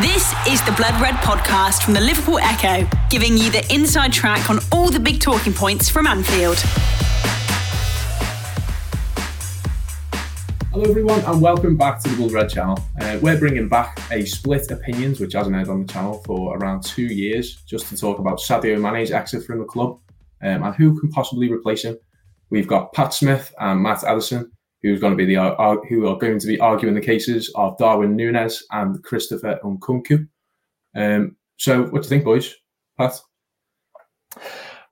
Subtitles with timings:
[0.00, 4.48] This is the Blood Red podcast from the Liverpool Echo, giving you the inside track
[4.48, 6.56] on all the big talking points from Anfield.
[10.72, 12.78] Hello, everyone, and welcome back to the Blood Red channel.
[13.02, 16.82] Uh, we're bringing back a split opinions, which hasn't aired on the channel for around
[16.82, 20.00] two years, just to talk about Sadio Mane's exit from the club
[20.42, 21.98] um, and who can possibly replace him.
[22.48, 24.52] We've got Pat Smith and Matt Addison,
[24.82, 27.78] who's going to be the uh, who are going to be arguing the cases of
[27.78, 30.26] Darwin Nunez and Christopher Nkunku.
[30.96, 32.54] Um, so, what do you think, boys?
[32.98, 33.18] Pat.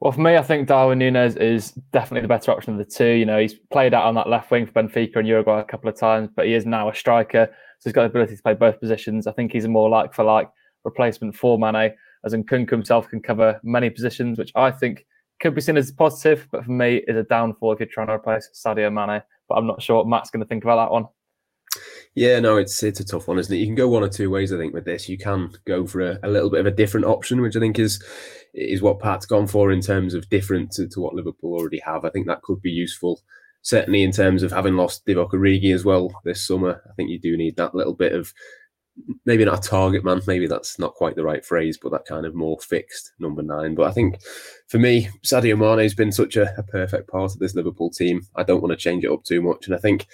[0.00, 3.04] Well, for me, I think Darwin Nunez is definitely the better option of the two.
[3.04, 5.90] You know, he's played out on that left wing for Benfica and Uruguay a couple
[5.90, 8.54] of times, but he is now a striker, so he's got the ability to play
[8.54, 9.26] both positions.
[9.26, 10.48] I think he's a more like for like
[10.84, 11.92] replacement for Mane,
[12.24, 15.04] as Nkunku himself can cover many positions, which I think
[15.40, 18.14] could be seen as positive, but for me is a downfall if you're trying to
[18.14, 21.06] replace Sadio Mane but I'm not sure what Matt's going to think about that one.
[22.14, 23.58] Yeah, no, it's it's a tough one, isn't it?
[23.58, 24.52] You can go one or two ways.
[24.52, 27.06] I think with this, you can go for a, a little bit of a different
[27.06, 28.02] option, which I think is
[28.54, 32.04] is what Pat's gone for in terms of different to, to what Liverpool already have.
[32.04, 33.20] I think that could be useful,
[33.62, 36.82] certainly in terms of having lost Divock Origi as well this summer.
[36.90, 38.32] I think you do need that little bit of
[39.24, 42.26] maybe not a target man, maybe that's not quite the right phrase, but that kind
[42.26, 43.74] of more fixed number nine.
[43.74, 44.20] But I think
[44.68, 48.22] for me, Sadio Mane has been such a, a perfect part of this Liverpool team.
[48.36, 49.66] I don't want to change it up too much.
[49.66, 50.06] And I think,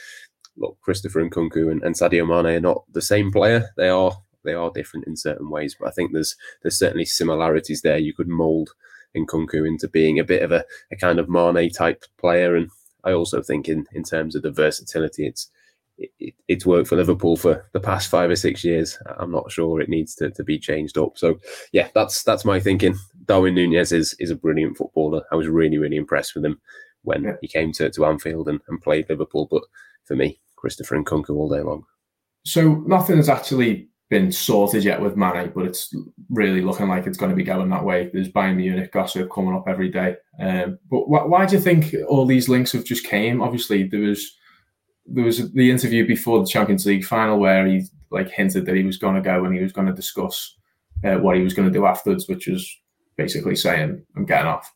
[0.57, 3.71] look, Christopher Nkunku and, and Sadio Mane are not the same player.
[3.77, 4.13] They are
[4.45, 7.99] they are different in certain ways, but I think there's there's certainly similarities there.
[7.99, 8.71] You could mould
[9.17, 12.55] Nkunku into being a bit of a, a kind of Mane type player.
[12.55, 12.71] And
[13.05, 15.51] I also think in, in terms of the versatility, it's
[15.99, 18.99] it, it's worked for Liverpool for the past five or six years.
[19.19, 21.17] I'm not sure it needs to, to be changed up.
[21.17, 21.39] So
[21.73, 22.97] yeah, that's that's my thinking.
[23.25, 25.23] Darwin Nunez is is a brilliant footballer.
[25.33, 26.61] I was really really impressed with him
[27.03, 27.37] when yeah.
[27.41, 29.49] he came to, to Anfield and, and played Liverpool.
[29.51, 29.63] But
[30.05, 31.85] for me, Christopher Nkunku all day long.
[32.45, 35.95] So nothing has actually been sorted yet with Mane, but it's
[36.31, 38.09] really looking like it's going to be going that way.
[38.13, 40.17] There's Bayern Munich gossip coming up every day.
[40.41, 43.43] Um, but wh- why do you think all these links have just came?
[43.43, 44.37] Obviously, there was
[45.09, 48.85] there was the interview before the Champions League final where he like hinted that he
[48.85, 50.57] was going to go and he was going to discuss
[51.05, 52.69] uh, what he was going to do afterwards, which was
[53.17, 54.73] basically saying I'm getting off.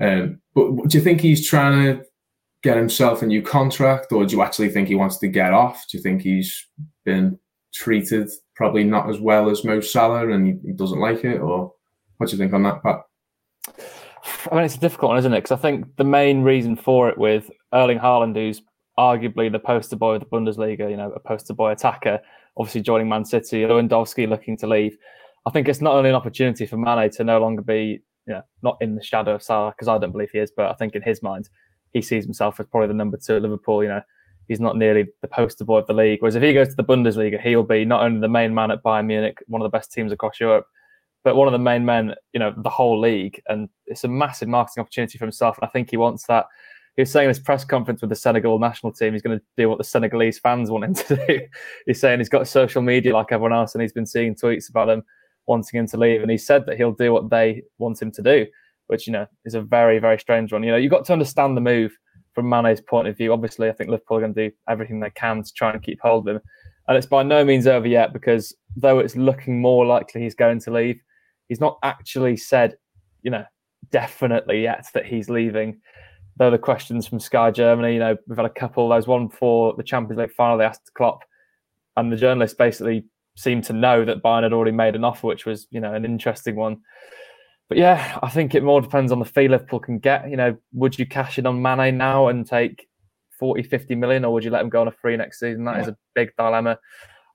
[0.00, 2.04] Um, but do you think he's trying to
[2.62, 5.86] get himself a new contract, or do you actually think he wants to get off?
[5.88, 6.66] Do you think he's
[7.04, 7.38] been
[7.72, 11.72] treated probably not as well as Mo Salah and he, he doesn't like it, or
[12.18, 13.00] what do you think on that, Pat?
[14.50, 15.38] I mean, it's a difficult one, isn't it?
[15.42, 18.60] Because I think the main reason for it with Erling Haaland, who's
[19.00, 22.20] arguably the poster boy of the Bundesliga, you know, a poster boy attacker,
[22.58, 24.96] obviously joining Man City, Lewandowski looking to leave.
[25.46, 28.42] I think it's not only an opportunity for Mane to no longer be, you know,
[28.62, 30.94] not in the shadow of Salah, because I don't believe he is, but I think
[30.94, 31.48] in his mind,
[31.92, 33.82] he sees himself as probably the number two at Liverpool.
[33.82, 34.02] You know,
[34.48, 36.20] he's not nearly the poster boy of the league.
[36.20, 38.82] Whereas if he goes to the Bundesliga, he'll be not only the main man at
[38.82, 40.66] Bayern Munich, one of the best teams across Europe,
[41.24, 43.40] but one of the main men, you know, the whole league.
[43.48, 45.56] And it's a massive marketing opportunity for himself.
[45.56, 46.46] And I think he wants that
[46.96, 49.44] he was saying in his press conference with the Senegal national team, he's going to
[49.56, 51.40] do what the Senegalese fans want him to do.
[51.86, 54.86] he's saying he's got social media like everyone else, and he's been seeing tweets about
[54.86, 55.02] them
[55.46, 56.22] wanting him to leave.
[56.22, 58.46] And he said that he'll do what they want him to do,
[58.88, 60.62] which you know is a very very strange one.
[60.62, 61.96] You know, you've got to understand the move
[62.34, 63.32] from Mane's point of view.
[63.32, 66.00] Obviously, I think Liverpool are going to do everything they can to try and keep
[66.00, 66.42] hold of him,
[66.88, 70.60] and it's by no means over yet because though it's looking more likely he's going
[70.60, 71.00] to leave,
[71.48, 72.76] he's not actually said,
[73.22, 73.44] you know,
[73.90, 75.80] definitely yet that he's leaving
[76.36, 77.94] they're the questions from Sky Germany.
[77.94, 78.88] You know, we've had a couple.
[78.88, 80.58] There's one for the Champions League final.
[80.58, 81.22] They asked Klopp,
[81.96, 83.04] and the journalist basically
[83.36, 86.04] seemed to know that Bayern had already made an offer, which was you know an
[86.04, 86.78] interesting one.
[87.68, 90.28] But yeah, I think it more depends on the fee Liverpool can get.
[90.28, 92.88] You know, would you cash in on Mane now and take
[93.38, 95.64] 40, 50 million, or would you let him go on a free next season?
[95.64, 95.82] That yeah.
[95.82, 96.78] is a big dilemma.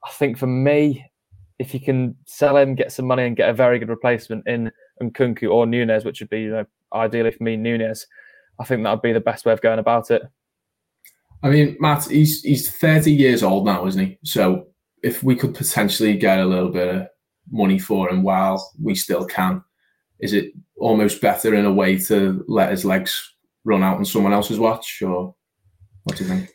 [0.03, 1.05] I think for me,
[1.57, 4.71] if you can sell him, get some money, and get a very good replacement in
[5.01, 8.05] Nkunku or Nunez, which would be you know ideally for me Nunez
[8.59, 10.23] I think that would be the best way of going about it.
[11.43, 14.17] I mean, Matt, he's he's 30 years old now, isn't he?
[14.23, 14.67] So
[15.03, 17.07] if we could potentially get a little bit of
[17.51, 19.63] money for him while we still can,
[20.19, 24.33] is it almost better in a way to let his legs run out on someone
[24.33, 25.35] else's watch, or
[26.03, 26.49] what do you think?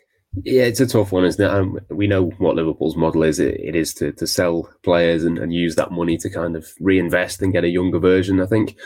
[0.45, 1.51] Yeah, it's a tough one, isn't it?
[1.51, 3.41] Um, we know what Liverpool's model is.
[3.41, 6.69] It, it is to, to sell players and, and use that money to kind of
[6.81, 8.41] reinvest and get a younger version.
[8.41, 8.77] I think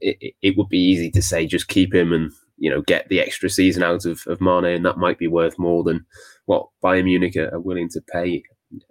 [0.00, 3.20] it, it would be easy to say just keep him and you know get the
[3.20, 6.04] extra season out of, of Mane, and that might be worth more than
[6.46, 8.42] what Bayern Munich are, are willing to pay.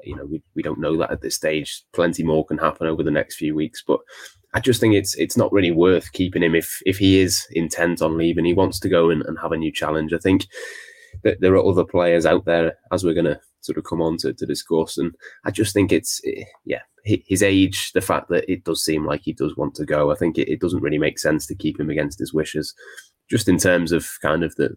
[0.04, 1.84] You know, we, we don't know that at this stage.
[1.94, 4.02] Plenty more can happen over the next few weeks, but
[4.54, 8.02] I just think it's it's not really worth keeping him if if he is intent
[8.02, 8.46] on leaving.
[8.46, 10.14] He wants to go and, and have a new challenge.
[10.14, 10.48] I think
[11.24, 14.18] that there are other players out there, as we're going to sort of come on
[14.18, 14.98] to, to discuss.
[14.98, 15.16] And
[15.46, 19.22] I just think it's, eh, yeah, his age, the fact that it does seem like
[19.22, 21.80] he does want to go, I think it, it doesn't really make sense to keep
[21.80, 22.74] him against his wishes,
[23.30, 24.76] just in terms of kind of the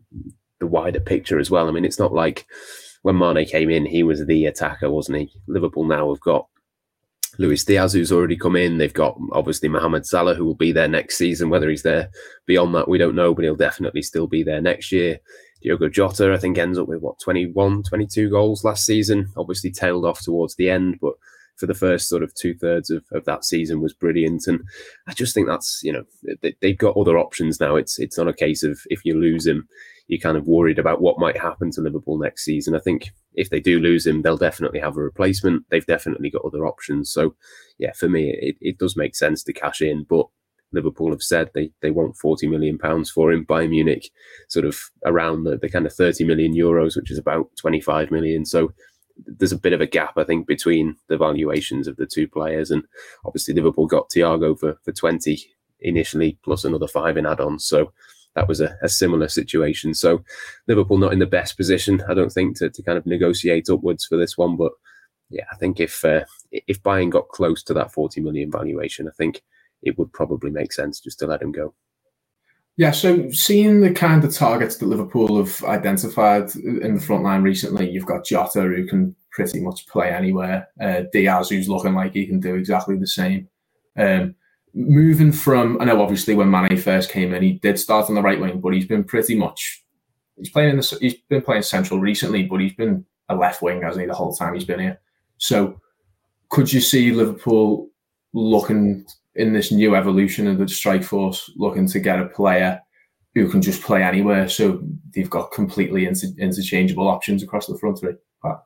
[0.60, 1.68] the wider picture as well.
[1.68, 2.46] I mean, it's not like
[3.02, 5.32] when Mane came in, he was the attacker, wasn't he?
[5.48, 6.46] Liverpool now have got
[7.38, 8.78] Luis Diaz, who's already come in.
[8.78, 11.50] They've got obviously Mohamed Salah, who will be there next season.
[11.50, 12.10] Whether he's there
[12.46, 15.18] beyond that, we don't know, but he'll definitely still be there next year.
[15.62, 19.30] Diogo Jota, I think, ends up with what 21, 22 goals last season.
[19.36, 21.14] Obviously, tailed off towards the end, but
[21.56, 24.46] for the first sort of two thirds of, of that season was brilliant.
[24.46, 24.62] And
[25.06, 26.04] I just think that's you know
[26.42, 27.76] they, have got other options now.
[27.76, 29.68] It's it's not a case of if you lose him,
[30.08, 32.74] you're kind of worried about what might happen to Liverpool next season.
[32.74, 35.64] I think if they do lose him, they'll definitely have a replacement.
[35.70, 37.10] They've definitely got other options.
[37.10, 37.36] So
[37.78, 40.26] yeah, for me, it, it does make sense to cash in, but.
[40.72, 43.46] Liverpool have said they, they want 40 million pounds for him.
[43.46, 44.10] Bayern Munich,
[44.48, 48.44] sort of around the, the kind of 30 million euros, which is about 25 million.
[48.44, 48.72] So
[49.26, 52.70] there's a bit of a gap, I think, between the valuations of the two players.
[52.70, 52.84] And
[53.24, 55.44] obviously, Liverpool got Thiago for, for 20
[55.80, 57.64] initially, plus another five in add ons.
[57.64, 57.92] So
[58.34, 59.94] that was a, a, similar situation.
[59.94, 60.24] So
[60.66, 64.06] Liverpool not in the best position, I don't think, to, to kind of negotiate upwards
[64.06, 64.56] for this one.
[64.56, 64.72] But
[65.30, 69.12] yeah, I think if uh, if Bayern got close to that 40 million valuation, I
[69.12, 69.42] think
[69.82, 71.74] it would probably make sense just to let him go.
[72.76, 77.42] Yeah, so seeing the kind of targets that Liverpool have identified in the front line
[77.42, 82.14] recently, you've got Jota who can pretty much play anywhere, uh, Diaz who's looking like
[82.14, 83.48] he can do exactly the same.
[83.98, 84.34] Um,
[84.74, 88.22] moving from, I know obviously when Mane first came in, he did start on the
[88.22, 89.84] right wing, but he's been pretty much
[90.38, 93.82] he's playing in the he's been playing central recently, but he's been a left wing
[93.82, 95.00] hasn't he the whole time he's been here.
[95.38, 95.80] So
[96.48, 97.90] could you see Liverpool
[98.32, 102.80] looking in this new evolution of the strike force looking to get a player
[103.34, 104.48] who can just play anywhere.
[104.48, 104.82] So
[105.14, 108.14] they've got completely inter- interchangeable options across the front three.
[108.44, 108.62] Wow.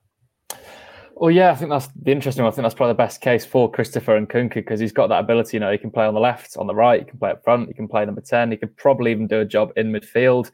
[1.19, 2.53] Well, yeah, I think that's the interesting one.
[2.53, 5.21] I think that's probably the best case for Christopher and Nkunku because he's got that
[5.21, 5.57] ability.
[5.57, 7.43] You know, he can play on the left, on the right, he can play up
[7.43, 10.51] front, he can play number 10, he could probably even do a job in midfield.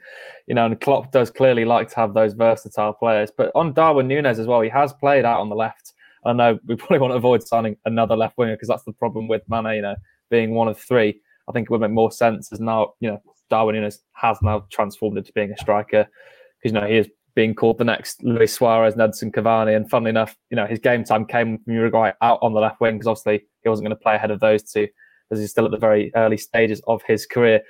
[0.46, 3.32] You know, and Klopp does clearly like to have those versatile players.
[3.36, 5.94] But on Darwin Nunez as well, he has played out on the left.
[6.24, 9.28] I know we probably want to avoid signing another left winger because that's the problem
[9.28, 9.96] with Mane, you know,
[10.30, 11.20] being one of three.
[11.48, 14.64] I think it would make more sense as now, you know, Darwin Nunez has now
[14.70, 16.06] transformed into being a striker
[16.62, 19.74] because, you know, he is being called the next Luis Suarez, Edinson Cavani.
[19.76, 22.80] And funnily enough, you know, his game time came from Uruguay out on the left
[22.80, 24.88] wing because obviously he wasn't going to play ahead of those two
[25.30, 27.60] as he's still at the very early stages of his career.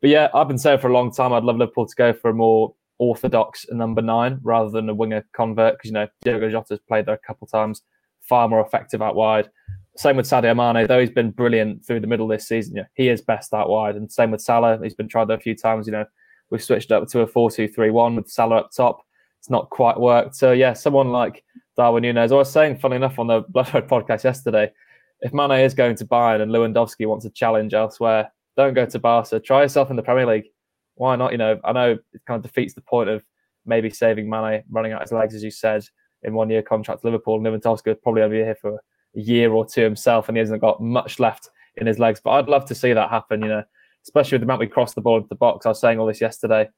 [0.00, 2.30] But yeah, I've been saying for a long time I'd love Liverpool to go for
[2.30, 6.80] a more orthodox number nine rather than a winger convert because, you know, Diogo Jota's
[6.86, 7.82] played there a couple of times
[8.28, 9.50] far more effective out wide.
[9.96, 12.84] Same with Sadio Mane, though he's been brilliant through the middle this season.
[12.94, 14.78] He is best out wide, and same with Salah.
[14.82, 15.86] He's been tried a few times.
[15.86, 16.04] You know,
[16.48, 19.02] we've switched up to a four-two-three-one with Salah up top.
[19.38, 20.34] It's not quite worked.
[20.34, 21.44] So yeah, someone like
[21.76, 22.32] Darwin Nunez.
[22.32, 24.72] I was saying, funny enough, on the Blood Red podcast yesterday,
[25.20, 28.98] if Mane is going to Bayern and Lewandowski wants a challenge elsewhere, don't go to
[28.98, 29.40] Barca.
[29.40, 30.46] Try yourself in the Premier League.
[30.94, 31.32] Why not?
[31.32, 33.24] You know, I know it kind of defeats the point of
[33.66, 35.84] maybe saving Mane running out his legs, as you said
[36.24, 37.36] in one year contract to Liverpool.
[37.36, 40.40] And Lewandowski will probably only be here for a year or two himself, and he
[40.40, 42.20] hasn't got much left in his legs.
[42.22, 43.64] But I'd love to see that happen, you know,
[44.04, 45.66] especially with the amount we cross the ball into the box.
[45.66, 46.68] I was saying all this yesterday.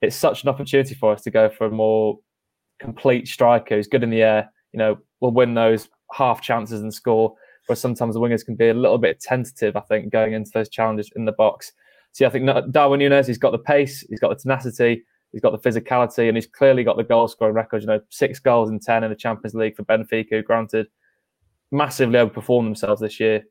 [0.00, 2.18] It's such an opportunity for us to go for a more
[2.80, 6.92] complete striker who's good in the air, you know, will win those half chances and
[6.92, 7.34] score.
[7.66, 10.68] Where sometimes the wingers can be a little bit tentative, I think, going into those
[10.68, 11.72] challenges in the box.
[12.10, 15.40] So yeah, I think Darwin Nunez, he's got the pace, he's got the tenacity, He's
[15.40, 17.82] got the physicality and he's clearly got the goal scoring record.
[17.82, 20.88] You know, six goals in 10 in the Champions League for Benfica, granted,
[21.70, 23.42] massively overperformed themselves this year.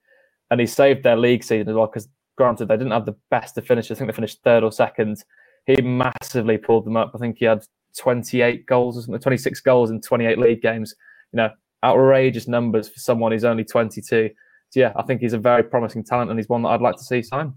[0.52, 2.08] And he saved their league season as well because,
[2.38, 3.92] granted, they didn't have the best of finishes.
[3.92, 5.24] I think they finished third or second.
[5.66, 7.12] He massively pulled them up.
[7.16, 7.64] I think he had
[7.98, 10.94] 28 goals or something, 26 goals in 28 league games.
[11.34, 11.50] You know,
[11.84, 14.30] outrageous numbers for someone who's only 22.
[14.70, 16.96] So, yeah, I think he's a very promising talent and he's one that I'd like
[16.98, 17.54] to see sign.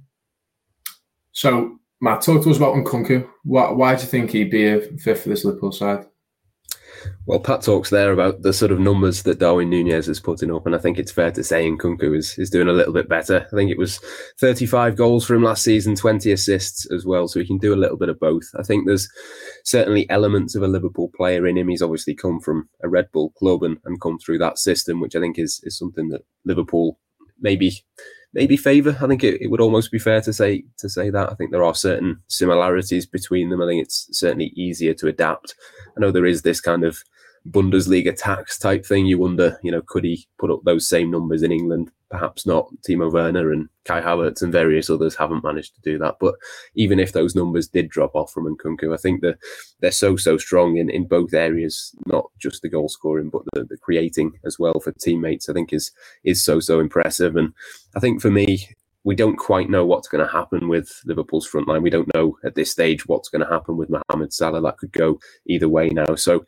[1.33, 3.28] So, Matt, talk to us about Nkunku.
[3.44, 6.06] Why, why do you think he'd be a fit for this Liverpool side?
[7.26, 10.66] Well, Pat talks there about the sort of numbers that Darwin Nunez is putting up,
[10.66, 13.46] and I think it's fair to say Nkunku is, is doing a little bit better.
[13.52, 13.98] I think it was
[14.38, 17.76] 35 goals for him last season, 20 assists as well, so he can do a
[17.76, 18.44] little bit of both.
[18.58, 19.08] I think there's
[19.64, 21.68] certainly elements of a Liverpool player in him.
[21.68, 25.16] He's obviously come from a Red Bull club and, and come through that system, which
[25.16, 26.98] I think is, is something that Liverpool
[27.40, 27.84] maybe
[28.34, 28.96] maybe favour.
[29.00, 31.30] I think it, it would almost be fair to say to say that.
[31.30, 33.62] I think there are certain similarities between them.
[33.62, 35.54] I think it's certainly easier to adapt.
[35.96, 36.98] I know there is this kind of
[37.48, 39.06] Bundesliga tax type thing.
[39.06, 41.90] You wonder, you know, could he put up those same numbers in England?
[42.10, 42.70] Perhaps not.
[42.88, 46.16] Timo Werner and Kai Havertz and various others haven't managed to do that.
[46.20, 46.36] But
[46.74, 49.38] even if those numbers did drop off from Nkunku, I think that
[49.80, 53.64] they're so so strong in, in both areas, not just the goal scoring, but the,
[53.64, 55.48] the creating as well for teammates.
[55.48, 55.90] I think is
[56.22, 57.36] is so so impressive.
[57.36, 57.52] And
[57.94, 58.68] I think for me,
[59.02, 61.82] we don't quite know what's going to happen with Liverpool's front line.
[61.82, 64.62] We don't know at this stage what's going to happen with Mohamed Salah.
[64.62, 66.14] That could go either way now.
[66.14, 66.46] So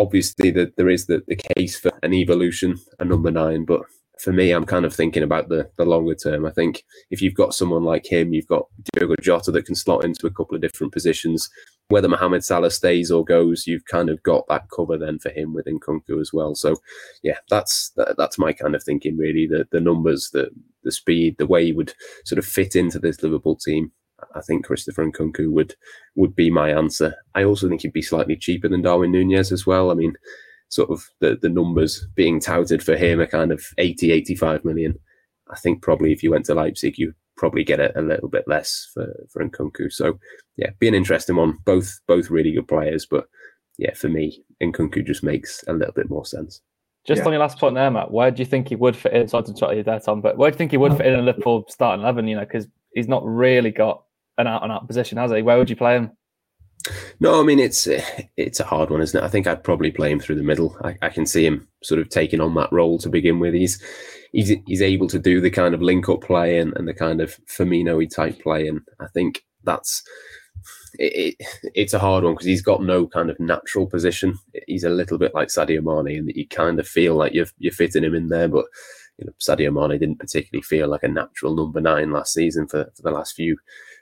[0.00, 3.82] obviously the, there is the, the case for an evolution, a number nine, but
[4.18, 6.44] for me, I'm kind of thinking about the, the longer term.
[6.44, 10.04] I think if you've got someone like him, you've got Diogo Jota that can slot
[10.04, 11.48] into a couple of different positions.
[11.88, 15.54] Whether Mohamed Salah stays or goes, you've kind of got that cover then for him
[15.54, 16.54] within Nkunku as well.
[16.54, 16.76] So,
[17.22, 19.46] yeah, that's that, that's my kind of thinking really.
[19.46, 20.50] The the numbers, the
[20.84, 23.90] the speed, the way he would sort of fit into this Liverpool team.
[24.34, 25.74] I think Christopher Nkunku would
[26.16, 27.14] would be my answer.
[27.34, 29.90] I also think he'd be slightly cheaper than Darwin Nunez as well.
[29.90, 30.14] I mean,
[30.68, 34.98] sort of the, the numbers being touted for him are kind of 80, 85 million.
[35.50, 38.44] I think probably if you went to Leipzig, you probably get it a little bit
[38.46, 39.92] less for, for Nkunku.
[39.92, 40.18] So
[40.56, 41.58] yeah, be an interesting one.
[41.64, 43.26] Both both really good players, but
[43.78, 46.60] yeah, for me, Nkunku just makes a little bit more sense.
[47.06, 47.26] Just Yeah.
[47.26, 49.26] on your last point there, Matt, where do you think he would fit in?
[49.26, 51.18] Sorry to interrupt you there, Tom, but where do you think he would fit in
[51.18, 52.28] in Liverpool starting eleven?
[52.28, 54.04] You know, because he's not really got
[54.40, 55.42] an out and out position, has he?
[55.42, 56.12] Where would you play him?
[57.20, 58.02] No, I mean it's eh,
[58.36, 59.24] it's a hard one, isn't it?
[59.24, 60.76] I think I'd probably play him through the middle.
[60.82, 63.54] I, I can see him sort of taking on that role to begin with.
[63.54, 63.82] He's
[64.32, 67.20] he's he's able to do the kind of link up play and, and the kind
[67.20, 70.02] of Firmino type play, and I think that's
[70.94, 74.38] it, it, it's a hard one because he's got no kind of natural position.
[74.66, 77.72] He's a little bit like Sadio Mane, and you kind of feel like you're you're
[77.72, 78.64] fitting him in there, but
[79.18, 82.90] you know Sadio Mane didn't particularly feel like a natural number nine last season for,
[82.96, 83.58] for the last few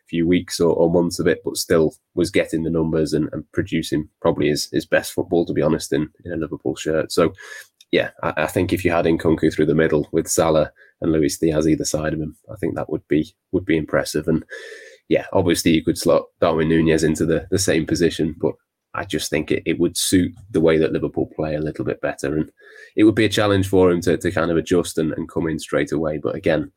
[0.08, 3.44] few weeks or, or months of it, but still was getting the numbers and, and
[3.52, 7.12] producing probably his, his best football, to be honest, in, in a Liverpool shirt.
[7.12, 7.32] So,
[7.90, 11.38] yeah, I, I think if you had Nkunku through the middle with Salah and Luis
[11.38, 14.28] Diaz either side of him, I think that would be would be impressive.
[14.28, 14.44] And
[15.08, 18.54] yeah, obviously you could slot Darwin Nunez into the, the same position, but
[18.94, 22.00] I just think it, it would suit the way that Liverpool play a little bit
[22.00, 22.36] better.
[22.36, 22.50] And
[22.96, 25.46] it would be a challenge for him to, to kind of adjust and, and come
[25.46, 26.18] in straight away.
[26.18, 26.72] But again,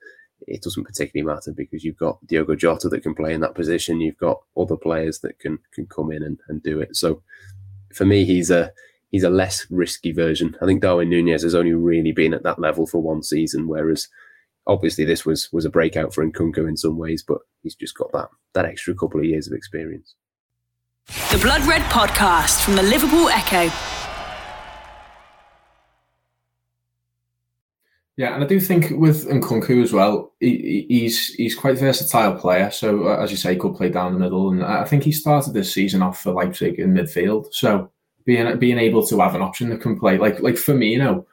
[0.47, 4.01] it doesn't particularly matter because you've got Diogo Jota that can play in that position.
[4.01, 6.95] You've got other players that can can come in and, and do it.
[6.95, 7.21] So
[7.93, 8.71] for me, he's a
[9.11, 10.55] he's a less risky version.
[10.61, 14.07] I think Darwin Nunez has only really been at that level for one season, whereas
[14.67, 18.11] obviously this was was a breakout for Nkunku in some ways, but he's just got
[18.13, 20.15] that that extra couple of years of experience.
[21.31, 23.69] The Blood Red Podcast from the Liverpool Echo.
[28.17, 32.69] Yeah, and I do think with Nkunku as well, he, he's he's quite versatile player.
[32.69, 35.11] So uh, as you say, he could play down the middle, and I think he
[35.11, 37.53] started this season off for Leipzig in midfield.
[37.53, 37.89] So
[38.25, 41.25] being being able to have an option that can play like like Firmino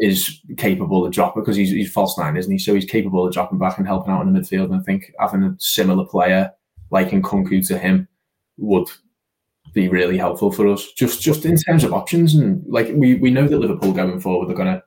[0.00, 2.58] is capable of dropping because he's he's false nine, isn't he?
[2.58, 4.66] So he's capable of dropping back and helping out in the midfield.
[4.66, 6.52] And I think having a similar player
[6.90, 8.06] like Nkunku to him
[8.58, 8.88] would
[9.72, 10.92] be really helpful for us.
[10.92, 14.50] Just just in terms of options and like we we know that Liverpool going forward
[14.50, 14.82] are going to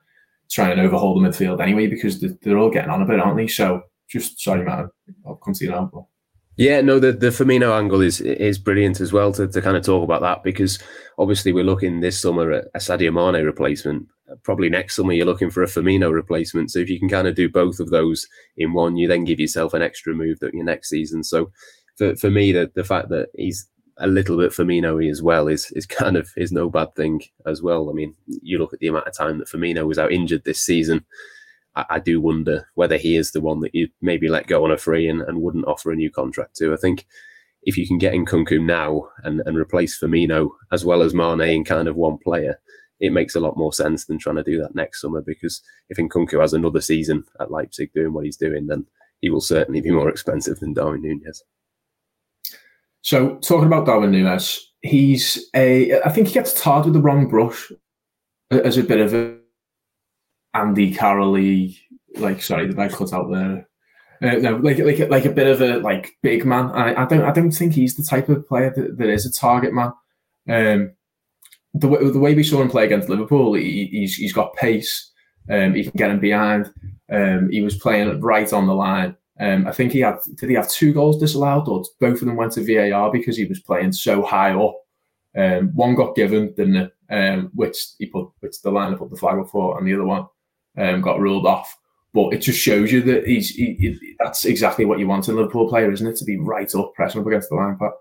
[0.50, 3.36] try and overhaul the midfield anyway because they're, they're all getting on a bit, aren't
[3.36, 3.46] they?
[3.46, 4.86] So just sorry, Matt,
[5.26, 6.08] I'll come to you now.
[6.56, 9.84] Yeah, no, the, the Firmino angle is is brilliant as well to, to kind of
[9.84, 10.78] talk about that because
[11.18, 14.06] obviously we're looking this summer at a Sadio Mane replacement.
[14.42, 16.70] Probably next summer you're looking for a Firmino replacement.
[16.70, 18.26] So if you can kind of do both of those
[18.56, 21.22] in one, you then give yourself an extra move that your next season.
[21.22, 21.52] So
[21.96, 25.70] for, for me, the, the fact that he's a little bit Firmino as well is
[25.72, 27.90] is kind of is no bad thing as well.
[27.90, 30.60] I mean, you look at the amount of time that Firmino was out injured this
[30.60, 31.04] season.
[31.74, 34.70] I, I do wonder whether he is the one that you maybe let go on
[34.70, 36.72] a free and, and wouldn't offer a new contract to.
[36.72, 37.06] I think
[37.62, 41.64] if you can get Nkunku now and, and replace Firmino as well as Mane in
[41.64, 42.60] kind of one player,
[43.00, 45.60] it makes a lot more sense than trying to do that next summer because
[45.90, 48.86] if Nkunku has another season at Leipzig doing what he's doing, then
[49.20, 51.42] he will certainly be more expensive than Darwin Nunez.
[53.06, 56.02] So talking about Darwin Nunez, he's a.
[56.02, 57.70] I think he gets tarred with the wrong brush
[58.50, 59.38] as a bit of a
[60.54, 61.76] Andy Carroll-y,
[62.16, 63.68] like sorry, did I cut out there?
[64.20, 66.72] Uh, no, like like like a bit of a like big man.
[66.72, 69.32] I, I don't I don't think he's the type of player that, that is a
[69.32, 69.92] target man.
[70.48, 70.92] Um,
[71.74, 75.12] the way, the way we saw him play against Liverpool, he, he's he's got pace.
[75.48, 76.72] Um, he can get him behind.
[77.12, 79.16] Um, he was playing right on the line.
[79.38, 82.36] Um, I think he had did he have two goals disallowed or both of them
[82.36, 84.76] went to VAR because he was playing so high up.
[85.36, 86.92] Um, one got given, didn't?
[87.10, 90.04] Um, which he put which the line put the flag up for, and the other
[90.04, 90.26] one
[90.78, 91.76] um, got ruled off.
[92.14, 95.34] But it just shows you that he's he, he, that's exactly what you want in
[95.34, 96.16] a Liverpool player, isn't it?
[96.16, 97.92] To be right up, pressing up against the line, Pat.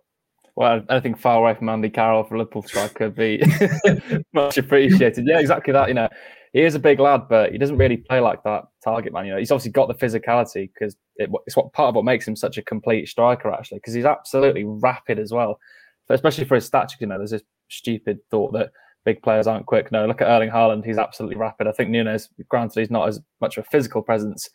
[0.56, 3.44] well, I think far away from Andy Carroll for Liverpool striker would be
[4.34, 5.28] much appreciated.
[5.28, 5.90] Yeah, exactly that.
[5.90, 6.10] You know,
[6.56, 9.26] he is a big lad, but he doesn't really play like that target man.
[9.26, 12.26] You know, he's obviously got the physicality because it, it's what part of what makes
[12.26, 15.60] him such a complete striker, actually, because he's absolutely rapid as well,
[16.08, 16.96] but especially for his stature.
[17.02, 18.72] You know, there's this stupid thought that
[19.04, 19.92] big players aren't quick.
[19.92, 21.68] No, look at Erling Haaland; he's absolutely rapid.
[21.68, 24.50] I think Nunez, granted, he's not as much of a physical presence.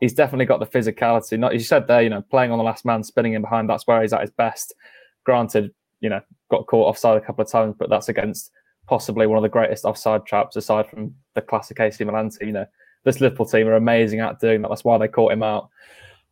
[0.00, 1.36] He's definitely got the physicality.
[1.36, 3.68] Not as you said there, you know, playing on the last man, spinning in behind.
[3.68, 4.72] That's where he's at his best.
[5.24, 8.52] Granted, you know, got caught offside a couple of times, but that's against
[8.86, 12.48] possibly one of the greatest offside traps aside from the classic AC Milan team.
[12.48, 12.66] You know,
[13.04, 14.68] this Liverpool team are amazing at doing that.
[14.68, 15.68] That's why they caught him out.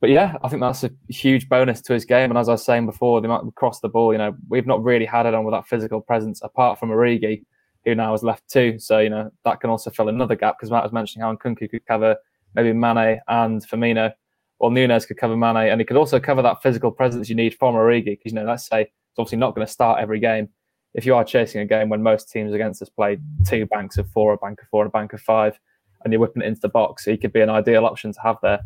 [0.01, 2.31] But yeah, I think that's a huge bonus to his game.
[2.31, 4.83] And as I was saying before, they might cross the ball, you know, we've not
[4.83, 7.45] really had it on with that physical presence apart from Origi,
[7.85, 8.79] who now has left too.
[8.79, 11.69] So, you know, that can also fill another gap because Matt was mentioning how Nkunku
[11.71, 12.17] could cover
[12.55, 14.13] maybe Mane and Firmino.
[14.61, 17.55] Or Nunez could cover Mane, and he could also cover that physical presence you need
[17.55, 18.07] from Origi.
[18.07, 20.49] Because you know, let's say it's obviously not going to start every game,
[20.95, 24.11] if you are chasing a game when most teams against us play two banks of
[24.11, 25.59] four, a bank of four, and a bank of five,
[26.03, 28.37] and you're whipping it into the box, he could be an ideal option to have
[28.43, 28.61] there,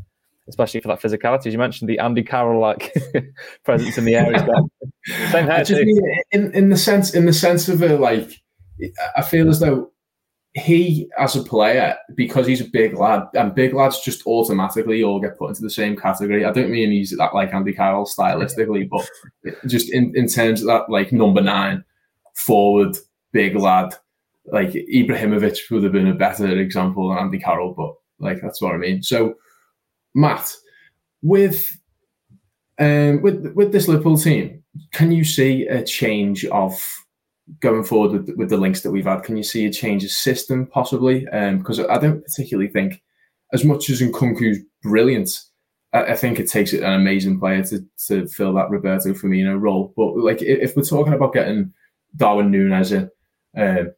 [0.48, 1.46] especially for that physicality.
[1.46, 2.94] As you mentioned, the Andy Carroll like
[3.64, 4.46] presence in the area.
[5.30, 5.84] Same here too.
[5.84, 8.40] Mean, in in the sense in the sense of a like,
[9.16, 9.90] I feel as though
[10.54, 15.18] he as a player because he's a big lad and big lads just automatically all
[15.18, 16.44] get put into the same category.
[16.44, 19.08] I don't mean he's that like Andy Carroll stylistically, but
[19.66, 21.82] just in, in terms of that like number nine
[22.34, 22.96] forward,
[23.32, 23.94] big lad.
[24.46, 28.74] Like Ibrahimovic would have been a better example than Andy Carroll, but like that's what
[28.74, 29.02] I mean.
[29.02, 29.34] So,
[30.14, 30.54] Matt,
[31.22, 31.68] with
[32.78, 34.62] um, with with this Liverpool team,
[34.92, 36.80] can you see a change of
[37.60, 39.22] going forward with, with the links that we've had?
[39.22, 41.28] Can you see a change of system possibly?
[41.28, 43.02] Um, because I don't particularly think,
[43.52, 45.30] as much as Nkunku's brilliant,
[45.92, 49.92] I, I think it takes an amazing player to to fill that Roberto Firmino role.
[49.96, 51.72] But like if we're talking about getting
[52.16, 53.10] Darwin Nunez in,
[53.56, 53.92] um,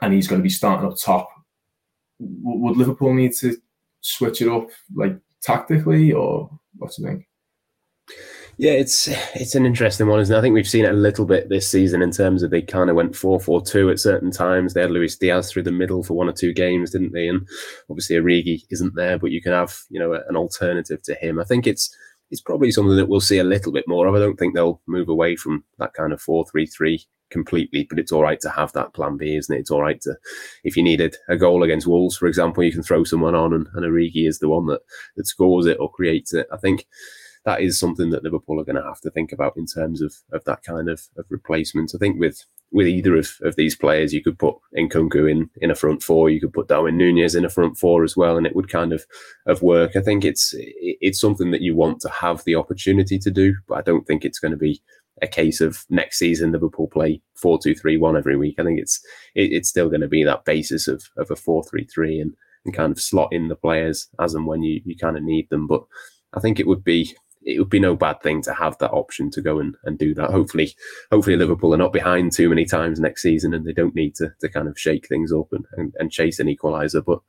[0.00, 1.28] and he's going to be starting up top.
[2.20, 3.56] W- would Liverpool need to
[4.00, 7.28] switch it up like tactically, or what do you think?
[8.58, 10.38] Yeah, it's it's an interesting one, isn't it?
[10.38, 12.90] I think we've seen it a little bit this season in terms of they kind
[12.90, 14.74] of went 4 4 2 at certain times.
[14.74, 17.28] They had Luis Diaz through the middle for one or two games, didn't they?
[17.28, 17.48] And
[17.88, 21.40] obviously Origi isn't there, but you can have, you know, an alternative to him.
[21.40, 21.94] I think it's
[22.30, 24.14] it's probably something that we'll see a little bit more of.
[24.14, 27.98] I don't think they'll move away from that kind of 4 3 3 completely, but
[27.98, 29.60] it's all right to have that plan B, isn't it?
[29.60, 30.16] It's all right to,
[30.62, 33.66] if you needed a goal against Wolves, for example, you can throw someone on and,
[33.74, 34.82] and Origi is the one that,
[35.16, 36.46] that scores it or creates it.
[36.52, 36.86] I think
[37.44, 40.14] that is something that Liverpool are going to have to think about in terms of,
[40.32, 41.92] of that kind of, of replacement.
[41.94, 45.70] I think with with either of, of these players, you could put Nkunku in in
[45.70, 48.46] a front four, you could put Darwin Nunez in a front four as well, and
[48.46, 49.04] it would kind of
[49.46, 49.94] of work.
[49.94, 53.74] I think it's it's something that you want to have the opportunity to do, but
[53.76, 54.80] I don't think it's going to be
[55.20, 58.56] a case of next season Liverpool play four two three one every week.
[58.58, 59.00] I think it's
[59.34, 62.34] it, it's still going to be that basis of of a four three three and
[62.64, 65.48] and kind of slot in the players as and when you you kind of need
[65.50, 65.66] them.
[65.66, 65.82] But
[66.34, 69.30] I think it would be it would be no bad thing to have that option
[69.30, 70.30] to go and, and do that.
[70.30, 70.74] Hopefully,
[71.10, 74.32] hopefully Liverpool are not behind too many times next season and they don't need to,
[74.40, 77.04] to kind of shake things up and, and, and chase an equaliser.
[77.04, 77.20] But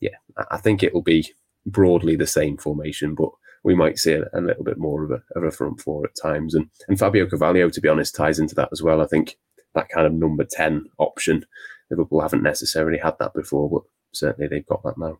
[0.00, 0.16] yeah,
[0.50, 1.32] I think it will be
[1.66, 3.30] broadly the same formation, but
[3.62, 6.16] we might see a, a, little bit more of a, of a front four at
[6.20, 6.54] times.
[6.54, 9.02] And, and Fabio Carvalho, to be honest, ties into that as well.
[9.02, 9.36] I think
[9.74, 11.44] that kind of number 10 option,
[11.90, 15.18] Liverpool haven't necessarily had that before, but certainly they've got that now.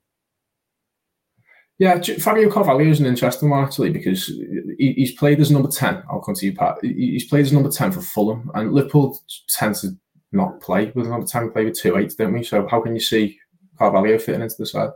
[1.80, 4.30] Yeah, Fabio Carvalho is an interesting one actually because
[4.78, 6.02] he's played as number 10.
[6.10, 6.76] I'll come to you, Pat.
[6.82, 9.92] He's played as number 10 for Fulham, and Liverpool tend to
[10.30, 12.44] not play with number 10, play with 2 8, don't we?
[12.44, 13.38] So, how can you see
[13.78, 14.90] Carvalho fitting into the side?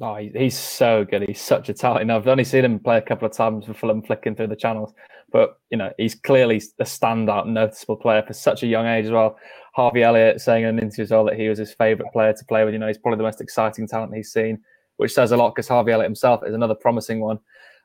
[0.00, 1.22] Oh, he's so good.
[1.22, 2.10] He's such a talent.
[2.10, 4.94] I've only seen him play a couple of times for Fulham, flicking through the channels.
[5.30, 9.12] But you know, he's clearly a standout, noticeable player for such a young age as
[9.12, 9.38] well.
[9.76, 12.44] Harvey Elliott saying in an interview as well that he was his favourite player to
[12.46, 12.74] play with.
[12.74, 14.60] You know, he's probably the most exciting talent he's seen,
[14.96, 17.38] which says a lot because Harvey Elliott himself is another promising one.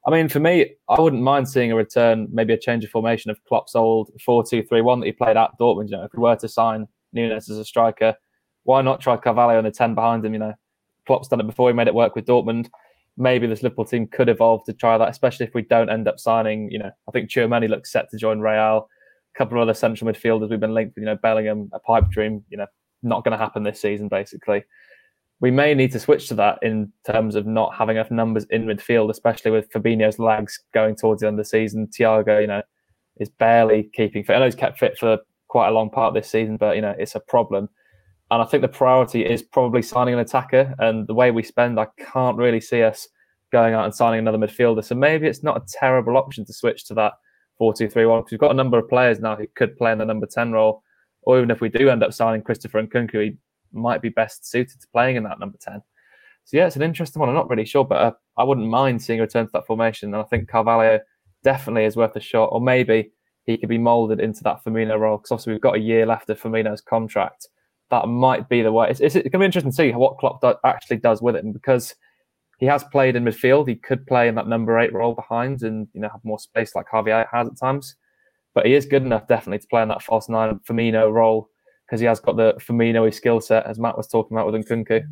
[0.05, 3.29] I mean, for me, I wouldn't mind seeing a return, maybe a change of formation
[3.29, 5.89] of Klopp's old 4 2 3 1 that he played at Dortmund.
[5.89, 8.15] You know, if we were to sign Nunez as a striker,
[8.63, 10.33] why not try Carvalho on the 10 behind him?
[10.33, 10.53] You know,
[11.05, 11.69] Klopp's done it before.
[11.69, 12.69] He made it work with Dortmund.
[13.17, 16.19] Maybe this Liverpool team could evolve to try that, especially if we don't end up
[16.19, 16.71] signing.
[16.71, 18.87] You know, I think Tchouameni looks set to join Real.
[19.35, 21.03] A couple of other central midfielders we've been linked with.
[21.03, 22.43] You know, Bellingham, a pipe dream.
[22.49, 22.67] You know,
[23.03, 24.07] not going to happen this season.
[24.07, 24.63] Basically,
[25.41, 28.65] we may need to switch to that in terms of not having enough numbers in
[28.65, 31.87] midfield, especially with Fabinho's legs going towards the end of the season.
[31.87, 32.61] Thiago, you know,
[33.17, 34.35] is barely keeping fit.
[34.35, 36.95] I know he's kept fit for quite a long part this season, but you know,
[36.97, 37.69] it's a problem.
[38.29, 40.75] And I think the priority is probably signing an attacker.
[40.77, 43.07] And the way we spend, I can't really see us
[43.51, 44.85] going out and signing another midfielder.
[44.85, 47.13] So maybe it's not a terrible option to switch to that
[47.59, 50.27] 4-2-3-1 because we've got a number of players now who could play in the number
[50.27, 50.83] 10 role.
[51.23, 53.37] Or even if we do end up signing Christopher Nkunku, he
[53.73, 55.81] might be best suited to playing in that number 10.
[56.45, 57.29] So yeah, it's an interesting one.
[57.29, 60.13] I'm not really sure, but uh, I wouldn't mind seeing a return to that formation.
[60.13, 60.99] And I think Carvalho
[61.43, 62.49] definitely is worth a shot.
[62.51, 63.11] Or maybe
[63.45, 66.29] he could be moulded into that Firmino role because obviously we've got a year left
[66.29, 67.47] of Firmino's contract.
[67.89, 68.89] That might be the way.
[68.89, 71.35] It's, it's, it's going to be interesting to see what Klopp do, actually does with
[71.35, 71.93] it, and because
[72.57, 75.87] he has played in midfield, he could play in that number eight role behind and
[75.93, 77.95] you know have more space like Javier has at times.
[78.53, 81.49] But he is good enough definitely to play in that false nine Firmino role
[81.91, 85.05] because he has got the Firmino skill set as Matt was talking about with Nkunku.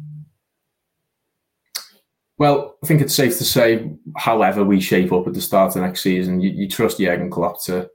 [2.38, 5.82] Well, I think it's safe to say, however we shape up at the start of
[5.82, 7.89] next season, you, you trust Jurgen Klopp to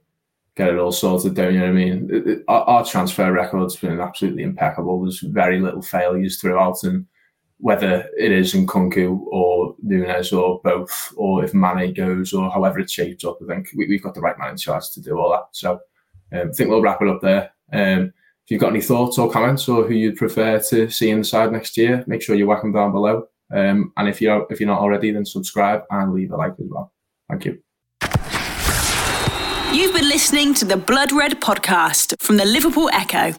[0.55, 2.43] get it all sorted, don't you know what I mean?
[2.47, 5.01] Our, our transfer record's been absolutely impeccable.
[5.01, 7.07] There's very little failures throughout, and
[7.57, 12.91] whether it is Nkunku or Nunez or both, or if Mane goes or however it
[12.91, 15.31] shapes up, I think we, have got the right man in charge to do all
[15.31, 15.47] that.
[15.53, 15.79] So
[16.33, 17.51] um, I think we'll wrap it up there.
[17.73, 18.13] Um,
[18.45, 21.77] if you've got any thoughts or comments or who you'd prefer to see inside next
[21.77, 23.27] year, make sure you whack them down below.
[23.51, 26.67] Um, and if you're if you're not already, then subscribe and leave a like as
[26.69, 26.93] well.
[27.27, 27.59] Thank you.
[29.73, 33.35] You've been listening to the Blood Red podcast from the Liverpool Echo.